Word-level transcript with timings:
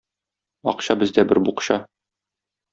Акча 0.73 0.97
бездә 1.03 1.27
бер 1.33 1.43
букча. 1.45 1.81